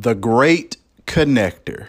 the 0.00 0.14
Great 0.14 0.76
Connector. 1.08 1.88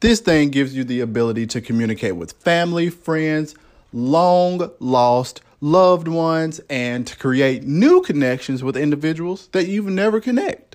This 0.00 0.20
thing 0.20 0.48
gives 0.48 0.74
you 0.74 0.82
the 0.82 1.00
ability 1.00 1.46
to 1.48 1.60
communicate 1.60 2.16
with 2.16 2.32
family, 2.32 2.88
friends, 2.88 3.54
long 3.92 4.70
lost 4.80 5.42
loved 5.60 6.08
ones, 6.08 6.58
and 6.70 7.06
to 7.06 7.18
create 7.18 7.64
new 7.64 8.00
connections 8.00 8.64
with 8.64 8.78
individuals 8.78 9.48
that 9.48 9.68
you've 9.68 9.90
never 9.90 10.22
connect. 10.22 10.74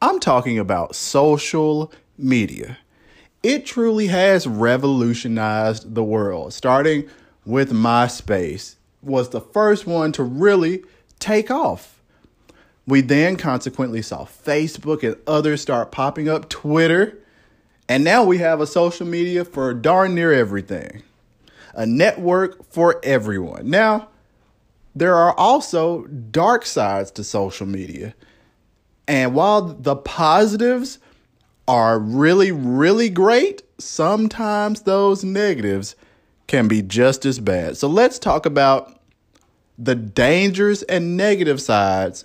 I'm 0.00 0.20
talking 0.20 0.56
about 0.56 0.94
social 0.94 1.92
media. 2.16 2.78
It 3.42 3.66
truly 3.66 4.06
has 4.06 4.46
revolutionized 4.46 5.96
the 5.96 6.04
world, 6.04 6.52
starting 6.52 7.10
with 7.44 7.72
MySpace 7.72 8.76
was 9.02 9.30
the 9.30 9.40
first 9.40 9.84
one 9.84 10.12
to 10.12 10.22
really 10.22 10.84
take 11.18 11.50
off. 11.50 11.95
We 12.86 13.00
then 13.00 13.36
consequently 13.36 14.02
saw 14.02 14.24
Facebook 14.24 15.02
and 15.02 15.16
others 15.26 15.60
start 15.60 15.90
popping 15.90 16.28
up, 16.28 16.48
Twitter, 16.48 17.18
and 17.88 18.04
now 18.04 18.24
we 18.24 18.38
have 18.38 18.60
a 18.60 18.66
social 18.66 19.06
media 19.06 19.44
for 19.44 19.72
darn 19.74 20.14
near 20.14 20.32
everything. 20.32 21.02
A 21.74 21.86
network 21.86 22.64
for 22.72 23.00
everyone. 23.02 23.70
Now, 23.70 24.08
there 24.94 25.14
are 25.14 25.34
also 25.34 26.04
dark 26.06 26.64
sides 26.64 27.10
to 27.12 27.24
social 27.24 27.66
media. 27.66 28.14
And 29.06 29.34
while 29.34 29.62
the 29.62 29.94
positives 29.94 30.98
are 31.68 31.98
really, 31.98 32.50
really 32.50 33.08
great, 33.08 33.62
sometimes 33.78 34.82
those 34.82 35.22
negatives 35.22 35.96
can 36.46 36.66
be 36.66 36.82
just 36.82 37.26
as 37.26 37.38
bad. 37.38 37.76
So 37.76 37.88
let's 37.88 38.18
talk 38.18 38.46
about 38.46 39.00
the 39.78 39.94
dangers 39.94 40.82
and 40.84 41.16
negative 41.16 41.60
sides 41.60 42.24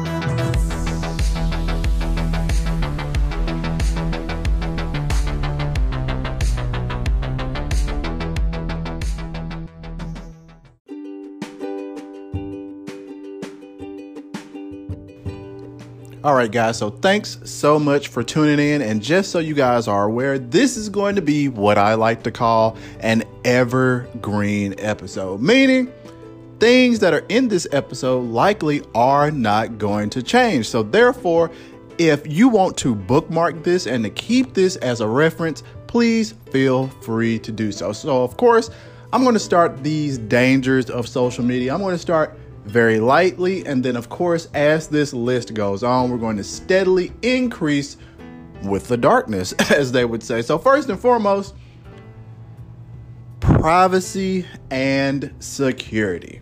All 16.23 16.35
right, 16.35 16.51
guys, 16.51 16.77
so 16.77 16.91
thanks 16.91 17.39
so 17.45 17.79
much 17.79 18.09
for 18.09 18.21
tuning 18.21 18.59
in. 18.59 18.83
And 18.83 19.01
just 19.01 19.31
so 19.31 19.39
you 19.39 19.55
guys 19.55 19.87
are 19.87 20.03
aware, 20.03 20.37
this 20.37 20.77
is 20.77 20.87
going 20.87 21.15
to 21.15 21.21
be 21.21 21.47
what 21.47 21.79
I 21.79 21.95
like 21.95 22.21
to 22.23 22.31
call 22.31 22.77
an 22.99 23.23
evergreen 23.43 24.75
episode, 24.77 25.41
meaning 25.41 25.91
things 26.59 26.99
that 26.99 27.15
are 27.15 27.25
in 27.29 27.47
this 27.47 27.65
episode 27.71 28.29
likely 28.29 28.83
are 28.93 29.31
not 29.31 29.79
going 29.79 30.11
to 30.11 30.21
change. 30.21 30.69
So, 30.69 30.83
therefore, 30.83 31.49
if 31.97 32.27
you 32.27 32.49
want 32.49 32.77
to 32.77 32.93
bookmark 32.93 33.63
this 33.63 33.87
and 33.87 34.03
to 34.03 34.11
keep 34.11 34.53
this 34.53 34.75
as 34.75 35.01
a 35.01 35.07
reference, 35.07 35.63
please 35.87 36.35
feel 36.51 36.87
free 37.01 37.39
to 37.39 37.51
do 37.51 37.71
so. 37.71 37.93
So, 37.93 38.23
of 38.23 38.37
course, 38.37 38.69
I'm 39.11 39.23
going 39.23 39.33
to 39.33 39.39
start 39.39 39.83
these 39.83 40.19
dangers 40.19 40.91
of 40.91 41.07
social 41.07 41.43
media. 41.43 41.73
I'm 41.73 41.81
going 41.81 41.95
to 41.95 41.99
start 41.99 42.37
very 42.65 42.99
lightly. 42.99 43.65
And 43.65 43.83
then, 43.83 43.95
of 43.95 44.09
course, 44.09 44.47
as 44.53 44.87
this 44.87 45.13
list 45.13 45.53
goes 45.53 45.83
on, 45.83 46.09
we're 46.09 46.17
going 46.17 46.37
to 46.37 46.43
steadily 46.43 47.11
increase 47.21 47.97
with 48.63 48.87
the 48.87 48.97
darkness, 48.97 49.53
as 49.71 49.91
they 49.91 50.05
would 50.05 50.23
say. 50.23 50.41
So, 50.41 50.57
first 50.57 50.89
and 50.89 50.99
foremost, 50.99 51.55
privacy 53.39 54.45
and 54.69 55.33
security. 55.39 56.41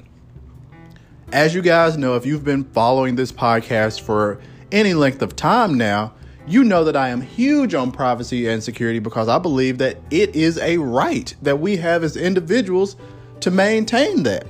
As 1.32 1.54
you 1.54 1.62
guys 1.62 1.98
know, 1.98 2.16
if 2.16 2.26
you've 2.26 2.44
been 2.44 2.64
following 2.64 3.16
this 3.16 3.32
podcast 3.32 4.02
for 4.02 4.42
any 4.72 4.94
length 4.94 5.22
of 5.22 5.36
time 5.36 5.76
now, 5.78 6.14
you 6.48 6.64
know 6.64 6.84
that 6.84 6.96
I 6.96 7.10
am 7.10 7.22
huge 7.22 7.76
on 7.76 7.92
privacy 7.92 8.48
and 8.48 8.64
security 8.64 9.00
because 9.00 9.28
I 9.28 9.38
believe 9.38 9.78
that 9.78 9.98
it 10.10 10.36
is 10.36 10.58
a 10.58 10.78
right 10.78 11.34
that 11.44 11.60
we 11.60 11.78
have 11.78 12.04
as 12.04 12.18
individuals 12.18 12.96
to 13.42 13.52
maintain 13.52 14.24
that. 14.24 14.48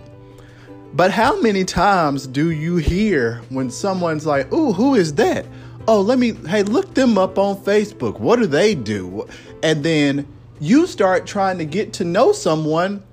But 0.93 1.11
how 1.11 1.39
many 1.41 1.63
times 1.65 2.25
do 2.27 2.51
you 2.51 2.77
hear 2.77 3.41
when 3.49 3.69
someone's 3.69 4.25
like, 4.25 4.51
"Ooh, 4.51 4.73
who 4.73 4.95
is 4.95 5.13
that?" 5.15 5.45
Oh, 5.87 6.01
let 6.01 6.19
me 6.19 6.33
hey, 6.47 6.63
look 6.63 6.93
them 6.93 7.17
up 7.17 7.37
on 7.37 7.57
Facebook. 7.57 8.19
What 8.19 8.39
do 8.39 8.47
they 8.47 8.75
do? 8.75 9.27
And 9.63 9.83
then 9.83 10.27
you 10.59 10.87
start 10.87 11.25
trying 11.25 11.57
to 11.59 11.65
get 11.65 11.93
to 11.93 12.03
know 12.03 12.31
someone 12.31 13.03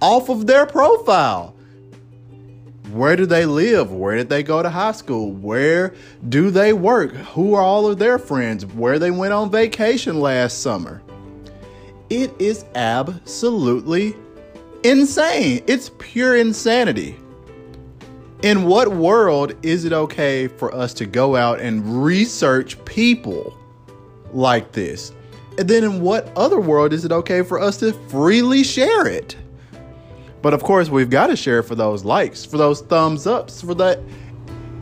off 0.00 0.28
of 0.28 0.46
their 0.46 0.66
profile. 0.66 1.54
Where 2.92 3.16
do 3.16 3.26
they 3.26 3.46
live? 3.46 3.90
Where 3.90 4.16
did 4.16 4.28
they 4.28 4.42
go 4.42 4.62
to 4.62 4.68
high 4.68 4.92
school? 4.92 5.32
Where 5.32 5.94
do 6.28 6.50
they 6.50 6.72
work? 6.72 7.12
Who 7.12 7.54
are 7.54 7.62
all 7.62 7.86
of 7.86 7.98
their 7.98 8.18
friends? 8.18 8.66
Where 8.66 8.98
they 8.98 9.10
went 9.10 9.32
on 9.32 9.50
vacation 9.50 10.20
last 10.20 10.62
summer? 10.62 11.02
It 12.10 12.32
is 12.38 12.64
absolutely 12.74 14.14
insane. 14.84 15.64
It's 15.66 15.90
pure 15.98 16.36
insanity. 16.36 17.16
In 18.42 18.64
what 18.64 18.88
world 18.88 19.54
is 19.62 19.86
it 19.86 19.92
okay 19.92 20.46
for 20.46 20.72
us 20.74 20.92
to 20.94 21.06
go 21.06 21.34
out 21.34 21.60
and 21.60 22.04
research 22.04 22.82
people 22.84 23.56
like 24.32 24.72
this? 24.72 25.12
And 25.58 25.68
then 25.68 25.82
in 25.82 26.02
what 26.02 26.30
other 26.36 26.60
world 26.60 26.92
is 26.92 27.04
it 27.04 27.12
okay 27.12 27.42
for 27.42 27.58
us 27.58 27.78
to 27.78 27.92
freely 28.08 28.62
share 28.62 29.06
it? 29.06 29.36
But 30.42 30.52
of 30.52 30.62
course, 30.62 30.90
we've 30.90 31.08
got 31.08 31.28
to 31.28 31.36
share 31.36 31.62
for 31.62 31.74
those 31.74 32.04
likes, 32.04 32.44
for 32.44 32.58
those 32.58 32.82
thumbs 32.82 33.26
ups, 33.26 33.62
for 33.62 33.74
that 33.76 33.98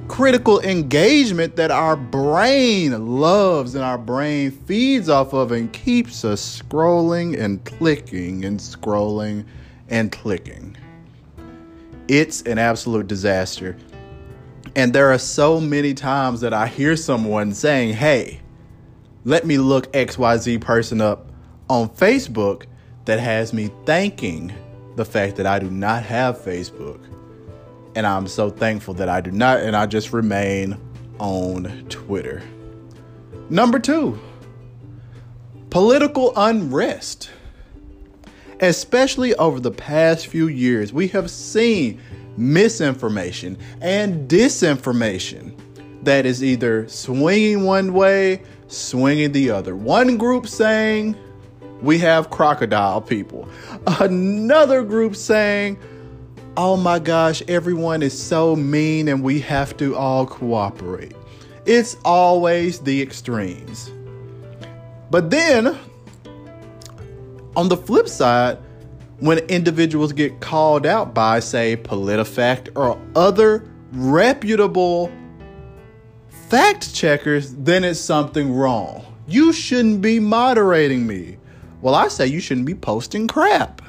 critical 0.08 0.60
engagement 0.60 1.54
that 1.54 1.70
our 1.70 1.94
brain 1.94 3.20
loves 3.20 3.76
and 3.76 3.84
our 3.84 3.96
brain 3.96 4.50
feeds 4.50 5.08
off 5.08 5.32
of 5.32 5.52
and 5.52 5.72
keeps 5.72 6.24
us 6.24 6.62
scrolling 6.62 7.38
and 7.38 7.64
clicking 7.64 8.44
and 8.44 8.58
scrolling 8.58 9.44
and 9.92 10.10
clicking. 10.10 10.76
It's 12.08 12.42
an 12.42 12.58
absolute 12.58 13.06
disaster. 13.06 13.76
And 14.75 14.92
there 14.92 15.12
are 15.12 15.19
so 15.19 15.60
many 15.60 15.94
times 15.94 16.41
that 16.41 16.53
I 16.53 16.66
hear 16.66 16.97
someone 16.97 17.53
saying, 17.53 17.92
Hey, 17.94 18.41
let 19.25 19.47
me 19.47 19.58
look 19.58 19.92
XYZ 19.92 20.60
person 20.60 21.00
up 21.00 21.30
on 21.69 21.88
Facebook 21.91 22.64
that 23.04 23.20
has 23.20 23.53
me 23.53 23.70
thanking 23.84 24.53
the 24.97 25.04
fact 25.04 25.36
that 25.36 25.47
I 25.47 25.58
do 25.58 25.70
not 25.70 26.03
have 26.04 26.38
Facebook. 26.38 27.00
And 27.94 28.06
I'm 28.06 28.26
so 28.26 28.50
thankful 28.50 28.94
that 28.94 29.09
I 29.09 29.20
do 29.20 29.30
not, 29.30 29.60
and 29.60 29.76
I 29.76 29.86
just 29.86 30.12
remain 30.12 30.80
on 31.19 31.86
Twitter. 31.88 32.42
Number 33.50 33.78
two, 33.78 34.19
political 35.69 36.32
unrest 36.34 37.30
especially 38.62 39.34
over 39.34 39.60
the 39.60 39.72
past 39.72 40.28
few 40.28 40.46
years, 40.46 40.92
we 40.92 41.08
have 41.08 41.30
seen 41.30 42.00
misinformation 42.36 43.58
and 43.80 44.28
disinformation 44.30 45.54
that 46.04 46.24
is 46.24 46.42
either 46.42 46.88
swinging 46.88 47.64
one 47.64 47.92
way, 47.92 48.40
swinging 48.68 49.32
the 49.32 49.50
other. 49.50 49.76
One 49.76 50.16
group 50.16 50.46
saying 50.46 51.16
we 51.82 51.98
have 51.98 52.30
crocodile 52.30 53.00
people, 53.00 53.48
another 54.00 54.82
group 54.84 55.16
saying, 55.16 55.76
oh 56.56 56.76
my 56.76 57.00
gosh, 57.00 57.42
everyone 57.48 58.03
is 58.03 58.20
so 58.20 58.54
mean 58.54 59.08
and 59.08 59.22
we 59.24 59.41
have 59.41 59.76
to 59.78 59.97
all 59.97 60.24
cooperate. 60.24 61.16
It's 61.66 61.97
always 62.04 62.78
the 62.80 63.03
extremes. 63.03 63.91
But 65.10 65.30
then 65.30 65.76
on 67.57 67.69
the 67.69 67.77
flip 67.77 68.09
side, 68.09 68.59
when 69.19 69.39
individuals 69.39 70.13
get 70.13 70.41
called 70.41 70.84
out 70.84 71.15
by, 71.15 71.39
say, 71.41 71.77
PolitiFact 71.77 72.77
or 72.77 73.01
other 73.15 73.65
reputable 73.93 75.13
fact 76.49 76.95
checkers, 76.95 77.54
then 77.54 77.84
it's 77.84 78.01
something 78.01 78.53
wrong. 78.53 79.04
You 79.27 79.53
shouldn't 79.53 80.03
be 80.03 80.19
moderating 80.19 81.07
me. 81.07 81.39
Well, 81.81 81.95
I 81.95 82.09
say 82.09 82.27
you 82.27 82.41
shouldn't 82.41 82.66
be 82.66 82.75
posting 82.75 83.28
crap. 83.28 83.81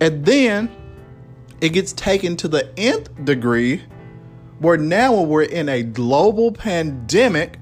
And 0.00 0.24
then 0.24 0.70
it 1.60 1.70
gets 1.70 1.92
taken 1.92 2.36
to 2.38 2.48
the 2.48 2.68
nth 2.78 3.24
degree 3.24 3.82
where 4.58 4.76
now 4.76 5.14
when 5.14 5.28
we're 5.28 5.42
in 5.42 5.68
a 5.68 5.82
global 5.82 6.52
pandemic 6.52 7.58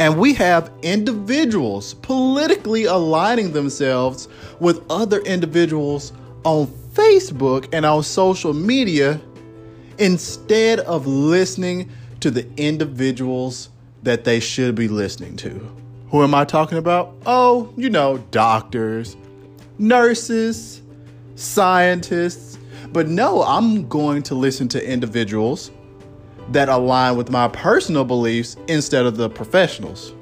And 0.00 0.16
we 0.18 0.32
have 0.32 0.72
individuals 0.80 1.92
politically 1.92 2.86
aligning 2.86 3.52
themselves 3.52 4.28
with 4.58 4.82
other 4.90 5.20
individuals 5.20 6.14
on 6.42 6.68
Facebook 6.94 7.68
and 7.74 7.84
on 7.84 8.02
social 8.02 8.54
media 8.54 9.20
instead 9.98 10.80
of 10.80 11.06
listening 11.06 11.90
to 12.20 12.30
the 12.30 12.48
individuals 12.56 13.68
that 14.02 14.24
they 14.24 14.40
should 14.40 14.74
be 14.74 14.88
listening 14.88 15.36
to. 15.36 15.70
Who 16.10 16.22
am 16.22 16.34
I 16.34 16.46
talking 16.46 16.78
about? 16.78 17.14
Oh, 17.26 17.70
you 17.76 17.90
know, 17.90 18.24
doctors, 18.30 19.18
nurses, 19.78 20.80
scientists. 21.34 22.58
But 22.90 23.06
no, 23.06 23.42
I'm 23.42 23.86
going 23.86 24.22
to 24.22 24.34
listen 24.34 24.66
to 24.68 24.82
individuals 24.82 25.70
that 26.50 26.68
align 26.68 27.16
with 27.16 27.30
my 27.30 27.48
personal 27.48 28.04
beliefs 28.04 28.56
instead 28.68 29.06
of 29.06 29.16
the 29.16 29.30
professionals. 29.30 30.12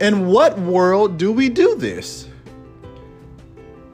In 0.00 0.26
what 0.26 0.58
world 0.58 1.18
do 1.18 1.32
we 1.32 1.48
do 1.48 1.74
this? 1.76 2.28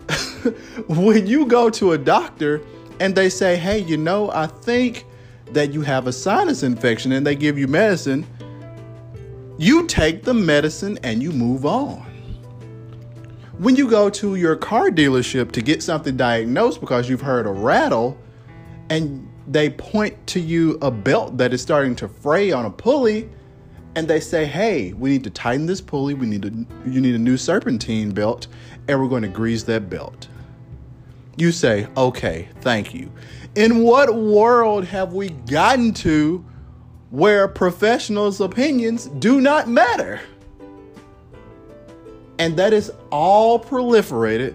when 0.88 1.26
you 1.26 1.46
go 1.46 1.70
to 1.70 1.92
a 1.92 1.98
doctor 1.98 2.62
and 2.98 3.14
they 3.14 3.28
say, 3.28 3.56
hey, 3.56 3.78
you 3.78 3.96
know, 3.96 4.30
I 4.30 4.46
think 4.46 5.06
that 5.52 5.72
you 5.72 5.82
have 5.82 6.06
a 6.06 6.12
sinus 6.12 6.62
infection 6.62 7.12
and 7.12 7.26
they 7.26 7.34
give 7.34 7.58
you 7.58 7.68
medicine, 7.68 8.26
you 9.58 9.86
take 9.86 10.24
the 10.24 10.34
medicine 10.34 10.98
and 11.02 11.22
you 11.22 11.32
move 11.32 11.66
on. 11.66 12.06
When 13.58 13.76
you 13.76 13.88
go 13.88 14.08
to 14.10 14.36
your 14.36 14.56
car 14.56 14.88
dealership 14.88 15.52
to 15.52 15.60
get 15.60 15.82
something 15.82 16.16
diagnosed 16.16 16.80
because 16.80 17.10
you've 17.10 17.20
heard 17.20 17.46
a 17.46 17.52
rattle 17.52 18.16
and 18.88 19.29
they 19.50 19.68
point 19.68 20.14
to 20.28 20.38
you 20.38 20.78
a 20.80 20.92
belt 20.92 21.36
that 21.36 21.52
is 21.52 21.60
starting 21.60 21.96
to 21.96 22.06
fray 22.06 22.52
on 22.52 22.66
a 22.66 22.70
pulley 22.70 23.28
and 23.96 24.06
they 24.06 24.20
say, 24.20 24.46
"Hey, 24.46 24.92
we 24.92 25.10
need 25.10 25.24
to 25.24 25.30
tighten 25.30 25.66
this 25.66 25.80
pulley. 25.80 26.14
We 26.14 26.26
need 26.26 26.42
to 26.42 26.66
you 26.88 27.00
need 27.00 27.16
a 27.16 27.18
new 27.18 27.36
serpentine 27.36 28.12
belt 28.12 28.46
and 28.86 29.00
we're 29.00 29.08
going 29.08 29.22
to 29.22 29.28
grease 29.28 29.64
that 29.64 29.90
belt." 29.90 30.28
You 31.36 31.50
say, 31.50 31.88
"Okay, 31.96 32.48
thank 32.60 32.94
you." 32.94 33.10
In 33.56 33.82
what 33.82 34.14
world 34.14 34.84
have 34.84 35.12
we 35.12 35.30
gotten 35.30 35.92
to 35.94 36.44
where 37.10 37.48
professionals' 37.48 38.40
opinions 38.40 39.06
do 39.18 39.40
not 39.40 39.68
matter? 39.68 40.20
And 42.38 42.56
that 42.56 42.72
is 42.72 42.92
all 43.10 43.58
proliferated 43.58 44.54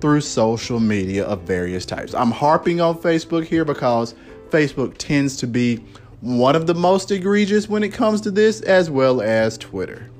through 0.00 0.20
social 0.20 0.80
media 0.80 1.24
of 1.24 1.42
various 1.42 1.84
types. 1.84 2.14
I'm 2.14 2.30
harping 2.30 2.80
on 2.80 2.98
Facebook 2.98 3.44
here 3.44 3.64
because 3.64 4.14
Facebook 4.50 4.94
tends 4.98 5.36
to 5.38 5.46
be 5.46 5.84
one 6.20 6.54
of 6.54 6.66
the 6.66 6.74
most 6.74 7.10
egregious 7.10 7.68
when 7.68 7.82
it 7.82 7.92
comes 7.92 8.20
to 8.22 8.30
this, 8.30 8.60
as 8.62 8.90
well 8.90 9.20
as 9.22 9.56
Twitter. 9.56 10.10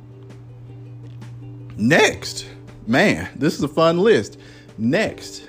Next, 1.77 2.47
man, 2.87 3.29
this 3.37 3.55
is 3.55 3.63
a 3.63 3.69
fun 3.69 3.99
list. 3.99 4.39
Next. 4.79 5.49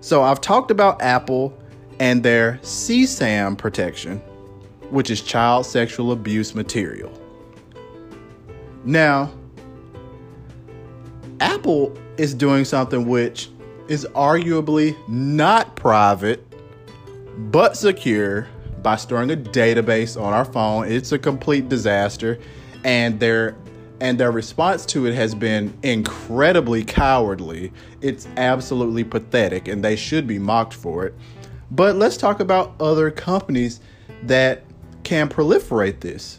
So 0.00 0.22
I've 0.22 0.40
talked 0.40 0.70
about 0.70 1.02
Apple 1.02 1.56
and 2.00 2.22
their 2.22 2.60
CSAM 2.62 3.58
protection, 3.58 4.18
which 4.90 5.10
is 5.10 5.20
child 5.20 5.66
sexual 5.66 6.12
abuse 6.12 6.54
material. 6.54 7.12
Now, 8.84 9.32
Apple 11.40 11.96
is 12.18 12.34
doing 12.34 12.64
something 12.64 13.06
which 13.06 13.48
is 13.88 14.06
arguably 14.14 14.96
not 15.08 15.74
private 15.76 16.44
but 17.50 17.76
secure 17.76 18.48
by 18.82 18.96
storing 18.96 19.30
a 19.30 19.36
database 19.36 20.20
on 20.20 20.32
our 20.32 20.44
phone. 20.44 20.90
It's 20.90 21.12
a 21.12 21.18
complete 21.18 21.68
disaster 21.68 22.38
and 22.84 23.18
their 23.18 23.56
and 24.00 24.18
their 24.18 24.30
response 24.30 24.86
to 24.86 25.06
it 25.06 25.14
has 25.14 25.34
been 25.34 25.76
incredibly 25.82 26.84
cowardly. 26.84 27.72
It's 28.00 28.28
absolutely 28.36 29.02
pathetic 29.02 29.66
and 29.66 29.84
they 29.84 29.96
should 29.96 30.26
be 30.26 30.38
mocked 30.38 30.74
for 30.74 31.06
it. 31.06 31.14
But 31.70 31.96
let's 31.96 32.16
talk 32.16 32.38
about 32.38 32.74
other 32.80 33.10
companies 33.10 33.80
that 34.22 34.62
can 35.02 35.28
proliferate 35.28 36.00
this. 36.00 36.38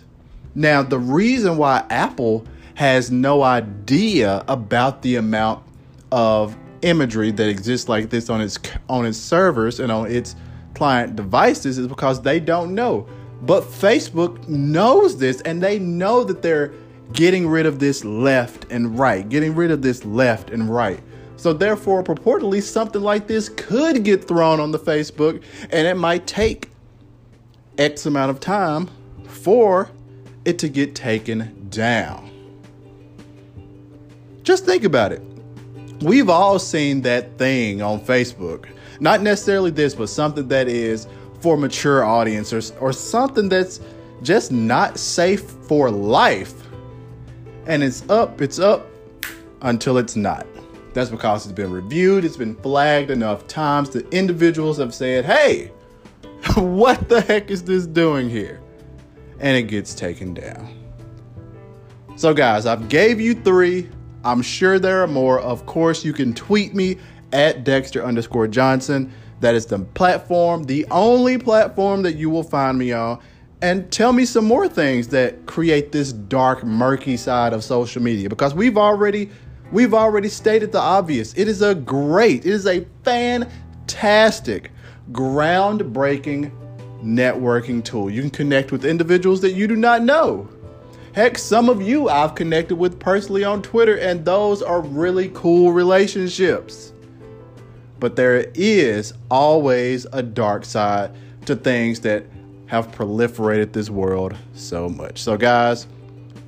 Now, 0.56 0.84
the 0.84 1.00
reason 1.00 1.58
why 1.58 1.86
Apple 1.90 2.46
has 2.76 3.12
no 3.12 3.44
idea 3.44 4.44
about 4.48 5.02
the 5.02 5.18
amount 5.18 5.64
of 6.12 6.58
imagery 6.82 7.32
that 7.32 7.48
exists 7.48 7.90
like 7.90 8.10
this 8.10 8.30
on 8.30 8.42
its 8.42 8.58
on 8.88 9.06
its 9.06 9.18
servers 9.18 9.80
and 9.80 9.92
on 9.92 10.10
its 10.10 10.36
client 10.74 11.16
devices 11.16 11.78
is 11.78 11.88
because 11.88 12.22
they 12.22 12.40
don't 12.40 12.74
know. 12.74 13.08
But 13.42 13.64
Facebook 13.64 14.48
knows 14.48 15.18
this 15.18 15.42
and 15.42 15.62
they 15.62 15.80
know 15.80 16.24
that 16.24 16.42
they're 16.42 16.74
getting 17.14 17.48
rid 17.48 17.66
of 17.66 17.80
this 17.80 18.04
left 18.06 18.66
and 18.72 18.98
right, 18.98 19.28
getting 19.28 19.56
rid 19.56 19.72
of 19.72 19.82
this 19.82 20.06
left 20.06 20.50
and 20.50 20.70
right. 20.70 21.00
So 21.38 21.54
therefore, 21.54 22.04
purportedly 22.04 22.62
something 22.62 23.02
like 23.02 23.28
this 23.28 23.50
could 23.50 24.04
get 24.04 24.28
thrown 24.28 24.60
on 24.60 24.72
the 24.72 24.80
Facebook 24.80 25.42
and 25.72 25.88
it 25.88 25.96
might 25.96 26.28
take 26.28 26.70
X 27.78 28.06
amount 28.06 28.30
of 28.30 28.40
time 28.40 28.90
for 29.24 29.90
it 30.44 30.60
to 30.60 30.70
get 30.70 30.96
taken 30.96 31.68
down. 31.70 32.30
Just 34.44 34.66
think 34.66 34.84
about 34.84 35.12
it. 35.12 35.22
We've 36.02 36.30
all 36.30 36.60
seen 36.60 37.02
that 37.02 37.38
thing 37.38 37.82
on 37.82 38.00
Facebook. 38.00 38.66
Not 39.02 39.22
necessarily 39.22 39.72
this, 39.72 39.96
but 39.96 40.08
something 40.08 40.48
that 40.48 40.68
is 40.68 41.08
for 41.42 41.58
mature 41.58 42.04
audiences 42.04 42.72
or, 42.72 42.90
or 42.90 42.94
something 42.94 43.50
that's 43.50 43.80
just 44.22 44.52
not 44.52 44.98
safe 44.98 45.42
for 45.42 45.90
life. 45.92 46.54
And 47.66 47.84
it's 47.84 48.08
up, 48.10 48.42
it's 48.42 48.60
up 48.60 48.88
until 49.62 49.98
it's 49.98 50.16
not. 50.16 50.46
That's 50.94 51.10
because 51.10 51.46
it's 51.46 51.54
been 51.54 51.72
reviewed, 51.72 52.26
it's 52.26 52.38
been 52.38 52.56
flagged 52.56 53.12
enough 53.12 53.48
times 53.48 53.90
that 53.92 54.12
individuals 54.14 54.78
have 54.78 54.94
said, 54.94 55.26
hey, 55.26 55.68
what 56.56 57.10
the 57.10 57.22
heck 57.22 57.52
is 57.52 57.64
this 57.64 57.86
doing 57.86 58.30
here? 58.30 58.62
And 59.40 59.56
it 59.56 59.64
gets 59.64 59.94
taken 59.94 60.34
down. 60.34 60.76
So, 62.16 62.34
guys, 62.34 62.66
I've 62.66 62.90
gave 62.90 63.22
you 63.22 63.34
three. 63.34 63.90
I'm 64.24 64.42
sure 64.42 64.80
there 64.80 65.02
are 65.02 65.08
more. 65.08 65.40
Of 65.40 65.66
course, 65.66 66.04
you 66.04 66.14
can 66.14 66.34
tweet 66.34 66.74
me 66.74 66.98
at 67.32 67.64
Dexter 67.64 68.04
underscore 68.04 68.48
Johnson. 68.48 69.12
That 69.40 69.56
is 69.56 69.66
the 69.66 69.80
platform, 69.80 70.64
the 70.64 70.86
only 70.92 71.38
platform 71.38 72.02
that 72.04 72.16
you 72.16 72.30
will 72.30 72.44
find 72.44 72.78
me 72.78 72.92
on. 72.92 73.20
And 73.62 73.92
tell 73.92 74.14
me 74.14 74.26
some 74.26 74.46
more 74.46 74.68
things 74.68 75.10
that 75.10 75.46
create 75.46 75.92
this 75.92 76.14
dark, 76.14 76.64
murky 76.64 77.18
side 77.18 77.54
of 77.54 77.64
social 77.64 78.02
media 78.02 78.30
because 78.30 78.54
we've 78.54 78.78
already 78.78 79.30
we've 79.72 79.94
already 79.94 80.30
stated 80.30 80.72
the 80.72 80.80
obvious. 80.80 81.34
It 81.36 81.48
is 81.48 81.62
a 81.62 81.76
great, 81.76 82.46
it 82.46 82.52
is 82.52 82.66
a 82.68 82.86
fantastic, 83.04 84.72
groundbreaking 85.12 86.52
networking 87.04 87.84
tool. 87.84 88.10
You 88.10 88.22
can 88.22 88.30
connect 88.30 88.72
with 88.72 88.86
individuals 88.86 89.42
that 89.42 89.52
you 89.52 89.68
do 89.68 89.76
not 89.76 90.04
know. 90.04 90.50
Heck, 91.14 91.38
some 91.38 91.70
of 91.70 91.82
you 91.82 92.08
I've 92.08 92.36
connected 92.36 92.76
with 92.76 93.00
personally 93.00 93.44
on 93.44 93.62
Twitter, 93.62 93.98
and 93.98 94.24
those 94.26 94.62
are 94.62 94.82
really 94.82 95.30
cool 95.34 95.72
relationships. 95.72 96.94
But 98.00 98.16
there 98.16 98.52
is 98.54 99.14
always 99.30 100.06
a 100.14 100.22
dark 100.22 100.66
side 100.66 101.12
to 101.46 101.56
things 101.56 102.00
that 102.02 102.26
have 102.68 102.92
proliferated 102.92 103.74
this 103.74 103.90
world 103.90 104.36
so 104.54 104.88
much. 104.88 105.22
So, 105.22 105.36
guys, 105.36 105.88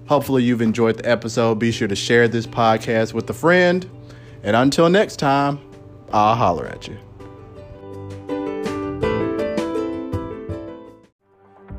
hopefully 0.05 0.43
you've 0.43 0.61
enjoyed 0.61 0.97
the 0.97 1.09
episode. 1.09 1.55
Be 1.55 1.71
sure 1.71 1.87
to 1.87 1.95
share 1.95 2.27
this 2.27 2.45
podcast 2.45 3.13
with 3.13 3.29
a 3.29 3.33
friend. 3.33 3.89
And 4.43 4.55
until 4.55 4.89
next 4.89 5.17
time, 5.17 5.59
I'll 6.11 6.35
holler 6.35 6.67
at 6.67 6.87
you. 6.87 6.97